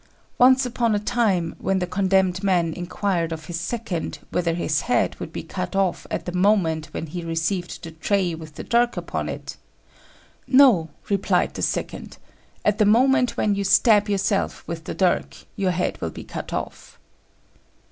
Once 0.39 0.65
upon 0.65 0.95
a 0.95 0.99
time, 0.99 1.53
when 1.59 1.77
the 1.77 1.85
condemned 1.85 2.43
man 2.43 2.73
inquired 2.73 3.31
of 3.31 3.45
his 3.45 3.59
second 3.59 4.17
whether 4.31 4.55
his 4.55 4.81
head 4.81 5.15
would 5.19 5.31
be 5.31 5.43
cut 5.43 5.75
off 5.75 6.07
at 6.09 6.25
the 6.25 6.31
moment 6.31 6.87
when 6.87 7.05
he 7.05 7.23
received 7.23 7.83
the 7.83 7.91
tray 7.91 8.33
with 8.33 8.55
the 8.55 8.63
dirk 8.63 8.97
upon 8.97 9.29
it, 9.29 9.57
"No," 10.47 10.89
replied 11.07 11.53
the 11.53 11.61
second; 11.61 12.17
"at 12.65 12.79
the 12.79 12.85
moment 12.87 13.37
when 13.37 13.53
you 13.53 13.63
stab 13.63 14.09
yourself 14.09 14.67
with 14.67 14.85
the 14.85 14.95
dirk 14.95 15.35
your 15.55 15.69
head 15.69 16.01
will 16.01 16.09
be 16.09 16.23
cut 16.23 16.51
off." 16.51 16.97